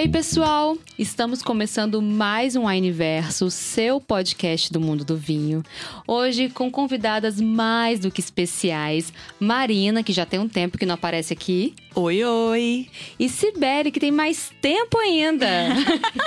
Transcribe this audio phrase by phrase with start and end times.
[0.00, 0.78] Ei, pessoal!
[0.98, 5.62] Estamos começando mais um Wineverso, seu podcast do mundo do vinho.
[6.08, 9.12] Hoje com convidadas mais do que especiais.
[9.38, 11.74] Marina, que já tem um tempo que não aparece aqui.
[11.94, 12.88] Oi, oi!
[13.18, 15.46] E Sibeli, que tem mais tempo ainda.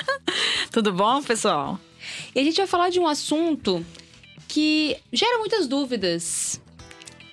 [0.69, 1.79] Tudo bom, pessoal?
[2.35, 3.83] E a gente vai falar de um assunto
[4.47, 6.62] que gera muitas dúvidas.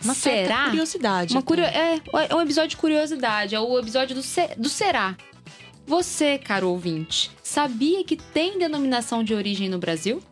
[0.03, 0.71] Uma será?
[0.71, 1.35] curiosidade.
[1.35, 1.67] Uma curio...
[1.67, 4.23] é, é um episódio de curiosidade, é o episódio do,
[4.57, 5.15] do será.
[5.91, 10.23] Você, caro ouvinte, sabia que tem denominação de origem no Brasil?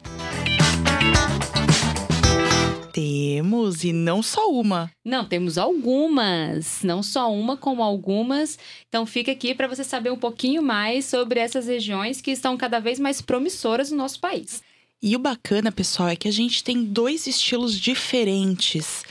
[2.93, 4.89] Temos, e não só uma.
[5.05, 6.85] Não, temos algumas.
[6.85, 8.57] Não só uma, como algumas.
[8.89, 12.79] Então fica aqui para você saber um pouquinho mais sobre essas regiões que estão cada
[12.79, 14.63] vez mais promissoras no nosso país.
[15.03, 19.03] E o bacana, pessoal, é que a gente tem dois estilos diferentes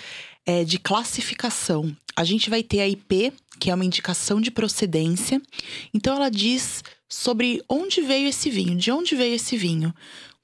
[0.45, 1.94] é, de classificação.
[2.16, 5.41] A gente vai ter a IP, que é uma indicação de procedência.
[5.94, 9.94] Então, ela diz sobre onde veio esse vinho, de onde veio esse vinho,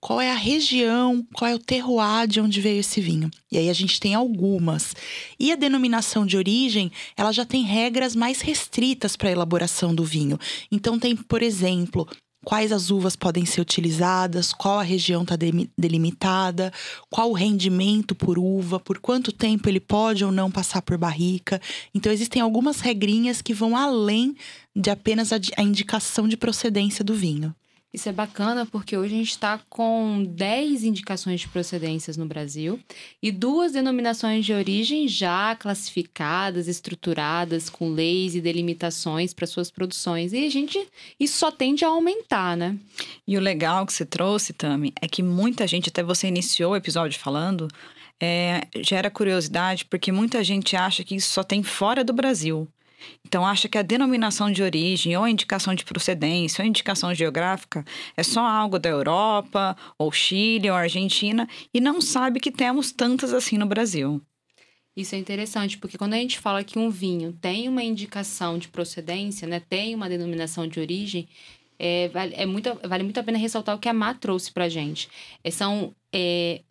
[0.04, 3.32] qual é a região, qual é o terroir de onde veio esse vinho.
[3.50, 4.94] E aí a gente tem algumas.
[5.40, 10.04] E a denominação de origem, ela já tem regras mais restritas para a elaboração do
[10.04, 10.38] vinho.
[10.70, 12.06] Então tem, por exemplo,
[12.44, 15.36] quais as uvas podem ser utilizadas, qual a região está
[15.78, 16.72] delimitada,
[17.10, 21.62] qual o rendimento por uva, por quanto tempo ele pode ou não passar por barrica.
[21.94, 24.36] Então, existem algumas regrinhas que vão além
[24.76, 27.56] de apenas a, indicação de procedência do vinho.
[27.94, 32.80] Isso é bacana porque hoje a gente está com 10 indicações de procedências no Brasil
[33.22, 40.34] e duas denominações de origem já classificadas, estruturadas, com leis e delimitações para suas produções.
[40.34, 40.84] E a gente,
[41.20, 42.76] isso só tende a aumentar, né?
[43.28, 46.76] E o legal que você trouxe, Tami, é que muita gente, até você iniciou o
[46.76, 47.68] episódio falando,
[48.20, 52.68] é, gera curiosidade porque muita gente acha que isso só tem fora do Brasil.
[53.26, 57.14] Então, acha que a denominação de origem, ou a indicação de procedência, ou a indicação
[57.14, 57.84] geográfica
[58.16, 63.34] é só algo da Europa, ou Chile, ou Argentina, e não sabe que temos tantas
[63.34, 64.22] assim no Brasil.
[64.96, 68.68] Isso é interessante, porque quando a gente fala que um vinho tem uma indicação de
[68.68, 71.28] procedência, né, tem uma denominação de origem,
[71.80, 74.70] é, vale, é muito, vale muito a pena ressaltar o que a Má trouxe para
[74.70, 75.10] gente.
[75.44, 76.62] É, são é,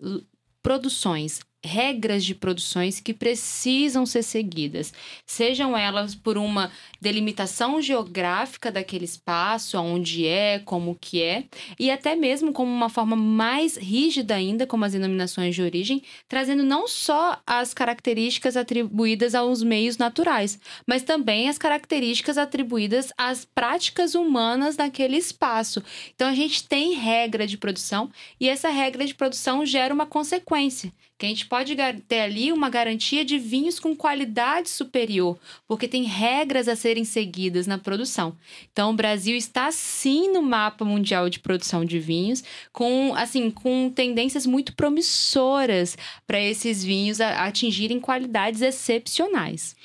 [0.63, 4.93] produções regras de produções que precisam ser seguidas,
[5.25, 11.45] sejam elas por uma delimitação geográfica daquele espaço, aonde é, como que é,
[11.79, 16.65] e até mesmo como uma forma mais rígida ainda, como as denominações de origem, trazendo
[16.65, 24.15] não só as características atribuídas aos meios naturais, mas também as características atribuídas às práticas
[24.15, 25.83] humanas daquele espaço.
[26.15, 30.93] Então a gente tem regra de produção e essa regra de produção gera uma consequência
[31.23, 31.77] que a gente pode
[32.09, 35.39] ter ali uma garantia de vinhos com qualidade superior,
[35.69, 38.37] porque tem regras a serem seguidas na produção.
[38.73, 43.89] Então, o Brasil está sim no mapa mundial de produção de vinhos, com assim, com
[43.89, 45.97] tendências muito promissoras
[46.27, 49.77] para esses vinhos atingirem qualidades excepcionais.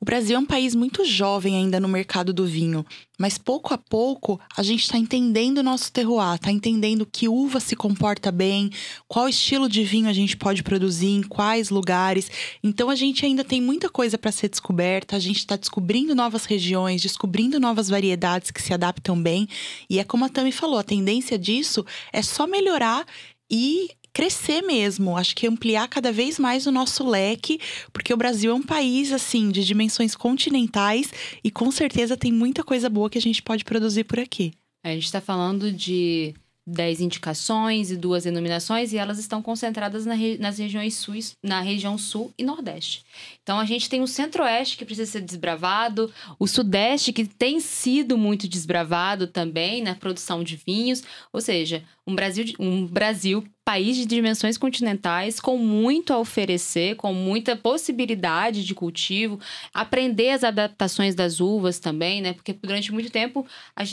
[0.00, 2.84] O Brasil é um país muito jovem ainda no mercado do vinho,
[3.20, 7.60] mas pouco a pouco a gente está entendendo o nosso terroir, está entendendo que uva
[7.60, 8.70] se comporta bem,
[9.06, 12.30] qual estilo de vinho a gente pode produzir, em quais lugares.
[12.64, 16.46] Então a gente ainda tem muita coisa para ser descoberta, a gente está descobrindo novas
[16.46, 19.46] regiões, descobrindo novas variedades que se adaptam bem.
[19.90, 23.04] E é como a Tami falou, a tendência disso é só melhorar
[23.50, 27.60] e crescer mesmo, acho que ampliar cada vez mais o nosso leque,
[27.92, 31.12] porque o Brasil é um país assim de dimensões continentais
[31.42, 34.52] e com certeza tem muita coisa boa que a gente pode produzir por aqui.
[34.82, 36.34] A gente está falando de
[36.66, 41.96] 10 indicações e duas denominações, e elas estão concentradas na nas regiões sul, na região
[41.98, 43.04] sul e nordeste.
[43.42, 48.16] Então a gente tem o centro-oeste que precisa ser desbravado, o sudeste que tem sido
[48.16, 54.04] muito desbravado também na produção de vinhos, ou seja, um Brasil, um Brasil país de
[54.04, 59.38] dimensões continentais, com muito a oferecer, com muita possibilidade de cultivo,
[59.72, 62.32] aprender as adaptações das uvas também, né?
[62.32, 63.46] Porque durante muito tempo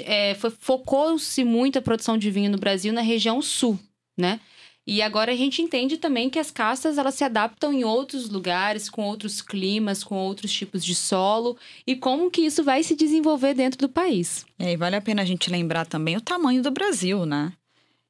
[0.06, 3.78] é, focou-se muito a produção de vinho no Brasil na região sul,
[4.18, 4.40] né?
[4.88, 8.90] E agora a gente entende também que as castas elas se adaptam em outros lugares,
[8.90, 13.54] com outros climas, com outros tipos de solo e como que isso vai se desenvolver
[13.54, 14.46] dentro do país.
[14.58, 17.52] É, e vale a pena a gente lembrar também o tamanho do Brasil, né?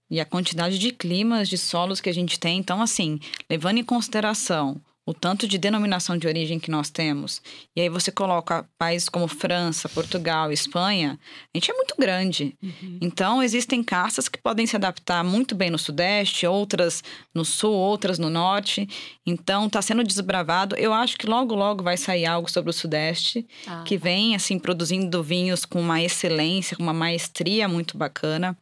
[0.10, 2.58] E a quantidade de climas, de solos que a gente tem.
[2.58, 3.20] Então, assim,
[3.50, 7.42] levando em consideração o tanto de denominação de origem que nós temos,
[7.74, 11.18] e aí você coloca países como França, Portugal, Espanha,
[11.56, 12.54] a gente é muito grande.
[12.62, 12.98] Uhum.
[13.00, 17.02] Então, existem castas que podem se adaptar muito bem no Sudeste, outras
[17.34, 18.86] no Sul, outras no Norte.
[19.26, 20.76] Então, está sendo desbravado.
[20.76, 23.84] Eu acho que logo, logo vai sair algo sobre o Sudeste, ah.
[23.86, 28.58] que vem, assim, produzindo vinhos com uma excelência, com uma maestria muito bacana.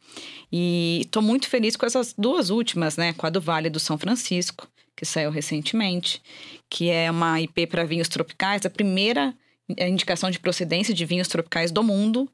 [0.52, 3.12] E estou muito feliz com essas duas últimas, né?
[3.14, 6.22] Com a do Vale do São Francisco que saiu recentemente,
[6.70, 9.34] que é uma IP para vinhos tropicais, a primeira
[9.68, 12.28] indicação de procedência de vinhos tropicais do mundo.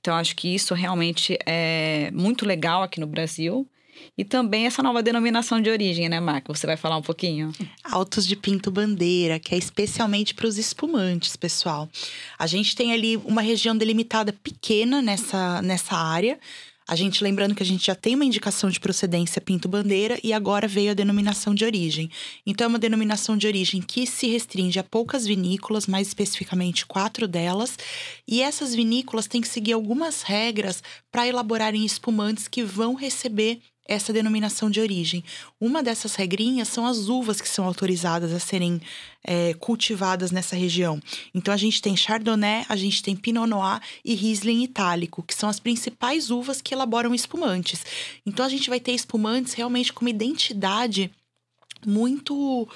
[0.00, 3.68] Então, acho que isso realmente é muito legal aqui no Brasil.
[4.16, 6.54] E também essa nova denominação de origem, né, Marco?
[6.54, 7.52] Você vai falar um pouquinho?
[7.82, 11.88] Altos de Pinto Bandeira, que é especialmente para os espumantes, pessoal.
[12.38, 16.38] A gente tem ali uma região delimitada pequena nessa, nessa área,
[16.88, 20.32] a gente lembrando que a gente já tem uma indicação de procedência Pinto Bandeira e
[20.32, 22.10] agora veio a denominação de origem.
[22.46, 27.26] Então é uma denominação de origem que se restringe a poucas vinícolas, mais especificamente quatro
[27.26, 27.76] delas,
[28.26, 34.12] e essas vinícolas têm que seguir algumas regras para elaborarem espumantes que vão receber essa
[34.12, 35.22] denominação de origem.
[35.60, 38.80] Uma dessas regrinhas são as uvas que são autorizadas a serem
[39.24, 41.00] é, cultivadas nessa região.
[41.34, 45.48] Então a gente tem Chardonnay, a gente tem Pinot Noir e Riesling Itálico, que são
[45.48, 47.84] as principais uvas que elaboram espumantes.
[48.24, 51.10] Então a gente vai ter espumantes realmente com uma identidade
[51.84, 52.68] muito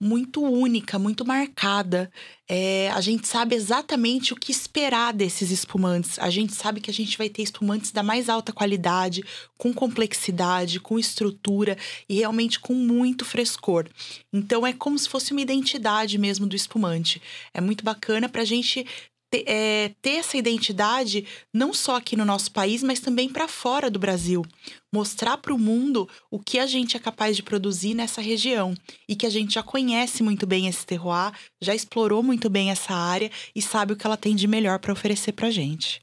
[0.00, 2.10] muito única, muito marcada.
[2.48, 6.18] É, a gente sabe exatamente o que esperar desses espumantes.
[6.18, 9.24] A gente sabe que a gente vai ter espumantes da mais alta qualidade,
[9.56, 11.76] com complexidade, com estrutura
[12.08, 13.88] e realmente com muito frescor.
[14.32, 17.20] Então é como se fosse uma identidade mesmo do espumante.
[17.54, 18.86] É muito bacana para a gente
[19.30, 23.90] ter, é, ter essa identidade não só aqui no nosso país, mas também para fora
[23.90, 24.44] do Brasil.
[24.92, 28.74] Mostrar para o mundo o que a gente é capaz de produzir nessa região
[29.08, 32.94] e que a gente já conhece muito bem esse terroir, já explorou muito bem essa
[32.94, 36.02] área e sabe o que ela tem de melhor para oferecer para gente.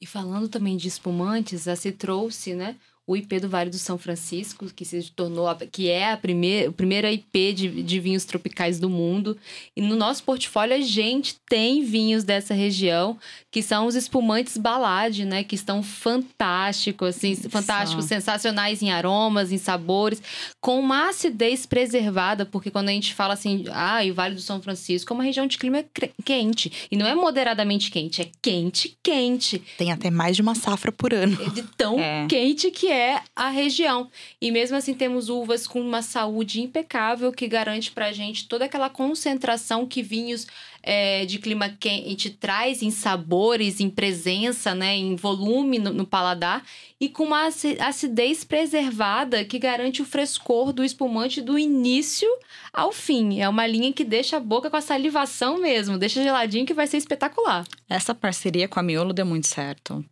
[0.00, 3.98] E falando também de espumantes, a se trouxe, né, o IP do Vale do São
[3.98, 8.24] Francisco, que se tornou, a, que é a primeira, o primeiro IP de, de vinhos
[8.24, 9.36] tropicais do mundo.
[9.76, 13.18] E no nosso portfólio a gente tem vinhos dessa região,
[13.50, 15.44] que são os espumantes Balade, né?
[15.44, 20.22] Que estão fantásticos, assim, fantásticos, sensacionais em aromas, em sabores,
[20.60, 24.62] com uma acidez preservada, porque quando a gente fala assim, ah, o Vale do São
[24.62, 25.84] Francisco é uma região de clima
[26.24, 26.72] quente.
[26.90, 29.62] E não é moderadamente quente, é quente, quente.
[29.76, 31.36] Tem até mais de uma safra por ano.
[31.44, 32.26] É de tão é.
[32.26, 32.93] quente que é
[33.34, 34.10] a região.
[34.40, 38.88] E mesmo assim temos uvas com uma saúde impecável que garante pra gente toda aquela
[38.88, 40.46] concentração que vinhos
[40.82, 46.62] é, de clima quente traz em sabores, em presença, né, em volume no, no, paladar
[47.00, 47.48] e com uma
[47.80, 52.28] acidez preservada que garante o frescor do espumante do início
[52.72, 53.40] ao fim.
[53.40, 56.86] É uma linha que deixa a boca com a salivação mesmo, deixa geladinho que vai
[56.86, 57.64] ser espetacular.
[57.88, 60.04] Essa parceria com a Miolo deu muito certo.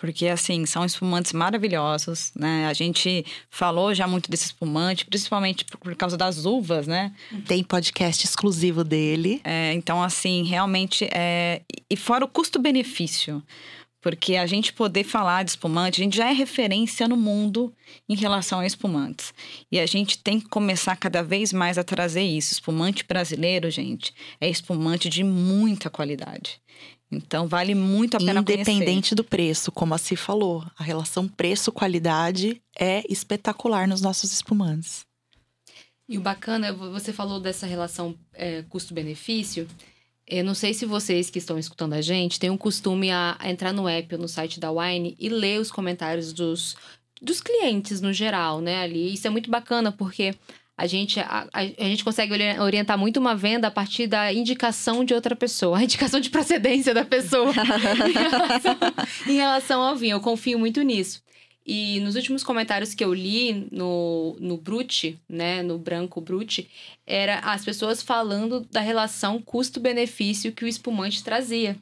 [0.00, 2.66] Porque, assim, são espumantes maravilhosos, né?
[2.66, 7.12] A gente falou já muito desse espumante, principalmente por causa das uvas, né?
[7.46, 9.42] Tem podcast exclusivo dele.
[9.44, 11.60] É, então, assim, realmente é...
[11.90, 13.42] E fora o custo-benefício.
[14.00, 17.70] Porque a gente poder falar de espumante, a gente já é referência no mundo
[18.08, 19.34] em relação a espumantes.
[19.70, 22.54] E a gente tem que começar cada vez mais a trazer isso.
[22.54, 26.58] Espumante brasileiro, gente, é espumante de muita qualidade.
[27.10, 32.62] Então vale muito a pena Independente do preço, como a Si falou, a relação preço-qualidade
[32.78, 35.04] é espetacular nos nossos espumantes.
[36.08, 39.66] E o bacana, você falou dessa relação é, custo-benefício.
[40.26, 43.50] Eu não sei se vocês que estão escutando a gente têm um costume a, a
[43.50, 46.76] entrar no app ou no site da Wine e ler os comentários dos,
[47.20, 48.82] dos clientes no geral, né?
[48.82, 49.12] Ali.
[49.12, 50.34] Isso é muito bacana porque
[50.80, 55.12] a gente, a, a, gente consegue orientar muito uma venda a partir da indicação de
[55.12, 57.52] outra pessoa, a indicação de procedência da pessoa
[58.08, 58.76] em, relação,
[59.26, 60.16] em relação ao vinho.
[60.16, 61.20] Eu confio muito nisso.
[61.72, 66.68] E nos últimos comentários que eu li no, no Brute, né, no branco Brute,
[67.06, 71.76] era as pessoas falando da relação custo-benefício que o espumante trazia.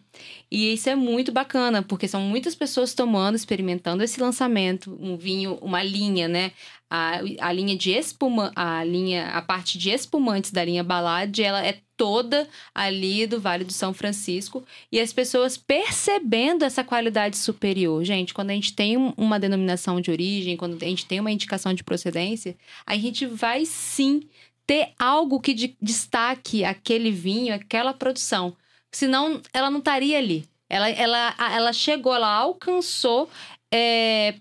[0.51, 5.55] E isso é muito bacana, porque são muitas pessoas tomando, experimentando esse lançamento, um vinho,
[5.63, 6.53] uma linha, né?
[6.91, 11.65] a, a linha de espuma, a linha, a parte de espumantes da linha Balade, ela
[11.65, 18.03] é toda ali do Vale do São Francisco e as pessoas percebendo essa qualidade superior.
[18.05, 21.75] Gente, quando a gente tem uma denominação de origem, quando a gente tem uma indicação
[21.75, 24.23] de procedência, a gente vai sim
[24.65, 28.57] ter algo que de, destaque aquele vinho, aquela produção.
[28.93, 30.49] Senão, ela não estaria ali.
[30.71, 33.29] Ela, ela, ela chegou, ela alcançou
[33.73, 34.35] é,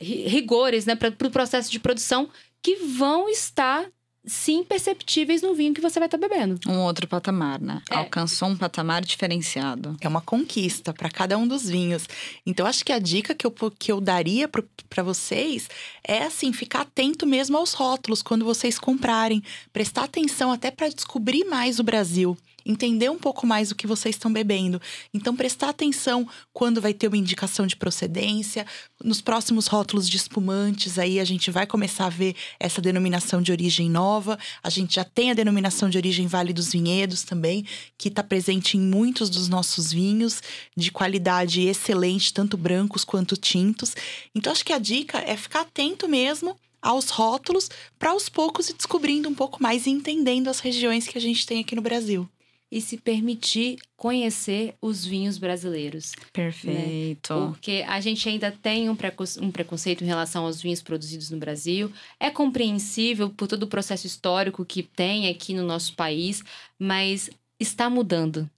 [0.00, 2.30] rigores né, para o pro processo de produção
[2.62, 3.86] que vão estar
[4.26, 6.58] sim perceptíveis no vinho que você vai estar tá bebendo.
[6.66, 7.80] Um outro patamar, né?
[7.90, 7.96] É.
[7.96, 9.96] Alcançou um patamar diferenciado.
[10.00, 12.08] É uma conquista para cada um dos vinhos.
[12.44, 15.68] Então, acho que a dica que eu, que eu daria para vocês
[16.02, 19.42] é assim: ficar atento mesmo aos rótulos quando vocês comprarem.
[19.72, 24.16] Prestar atenção até para descobrir mais o Brasil entender um pouco mais o que vocês
[24.16, 24.82] estão bebendo.
[25.14, 28.66] Então, prestar atenção quando vai ter uma indicação de procedência.
[29.02, 33.52] Nos próximos rótulos de espumantes, aí a gente vai começar a ver essa denominação de
[33.52, 34.36] origem nova.
[34.62, 37.64] A gente já tem a denominação de origem Vale dos Vinhedos também,
[37.96, 40.42] que está presente em muitos dos nossos vinhos,
[40.76, 43.94] de qualidade excelente, tanto brancos quanto tintos.
[44.34, 47.68] Então, acho que a dica é ficar atento mesmo aos rótulos
[47.98, 51.46] para aos poucos ir descobrindo um pouco mais e entendendo as regiões que a gente
[51.46, 52.28] tem aqui no Brasil
[52.70, 56.12] e se permitir conhecer os vinhos brasileiros.
[56.18, 56.26] Né?
[56.32, 57.34] Perfeito.
[57.34, 57.46] Né?
[57.48, 58.96] Porque a gente ainda tem um,
[59.40, 61.92] um preconceito em relação aos vinhos produzidos no Brasil.
[62.18, 66.42] É compreensível por todo o processo histórico que tem aqui no nosso país,
[66.78, 68.50] mas está mudando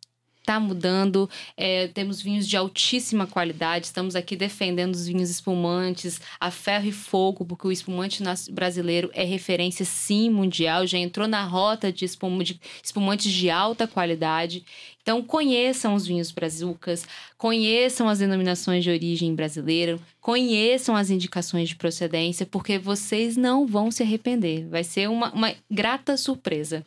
[0.49, 1.29] está mudando.
[1.57, 3.87] É, temos vinhos de altíssima qualidade.
[3.87, 9.25] Estamos aqui defendendo os vinhos espumantes a ferro e fogo, porque o espumante brasileiro é
[9.25, 14.65] referência sim mundial, já entrou na rota de, espum de espumantes de alta qualidade.
[15.03, 21.77] Então, conheçam os vinhos brazucas, conheçam as denominações de origem brasileira, conheçam as indicações de
[21.77, 24.67] procedência, porque vocês não vão se arrepender.
[24.69, 26.85] Vai ser uma, uma grata surpresa.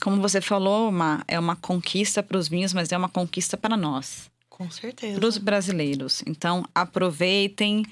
[0.00, 3.76] Como você falou, uma, é uma conquista para os vinhos, mas é uma conquista para
[3.76, 4.30] nós.
[4.48, 5.18] Com certeza.
[5.18, 6.22] Para os brasileiros.
[6.26, 7.84] Então, aproveitem.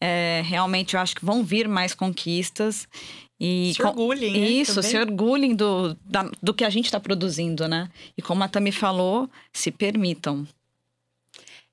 [0.00, 2.86] É, realmente, eu acho que vão vir mais conquistas.
[3.40, 4.32] E se orgulhem.
[4.32, 7.90] Né, isso, se orgulhem do, da, do que a gente está produzindo, né?
[8.16, 10.46] E como a Tami falou, se permitam.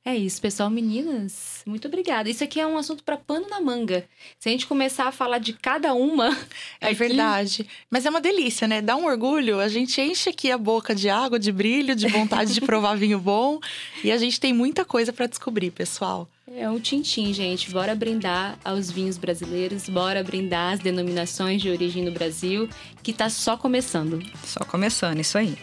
[0.10, 0.72] É isso, pessoal.
[0.72, 2.28] Meninas, muito obrigada.
[2.28, 4.04] Isso aqui é um assunto para pano na manga.
[4.39, 6.36] Se a gente começar a falar de cada uma.
[6.82, 7.68] É verdade.
[7.92, 8.82] Mas é uma delícia, né?
[8.82, 9.60] Dá um orgulho.
[9.60, 13.20] A gente enche aqui a boca de água, de brilho, de vontade de provar vinho
[13.20, 13.60] bom.
[14.04, 16.28] E a gente tem muita coisa para descobrir, pessoal.
[16.56, 17.70] É um tintim, gente.
[17.70, 22.68] Bora brindar aos vinhos brasileiros, bora brindar as denominações de origem no Brasil,
[23.04, 24.20] que tá só começando.
[24.44, 25.56] Só começando, isso aí.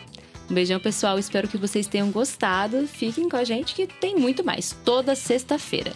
[0.48, 1.18] Um beijão, pessoal.
[1.18, 2.86] Espero que vocês tenham gostado.
[2.86, 5.92] Fiquem com a gente que tem muito mais toda sexta-feira.